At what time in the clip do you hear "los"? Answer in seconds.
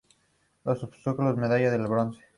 0.73-0.83